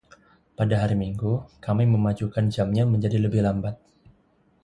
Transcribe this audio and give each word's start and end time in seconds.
Pada 0.57 0.75
hari 0.81 0.95
Minggu, 1.03 1.33
kami 1.65 1.83
memajukan 1.93 2.45
jamnya 2.55 2.83
menjadi 2.93 3.17
lebih 3.25 3.41
lambat. 3.47 3.75